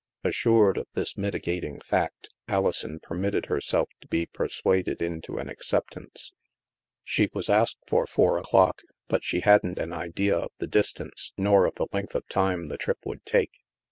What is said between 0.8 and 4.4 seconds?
this mitigating fact, Alison permitted herself to be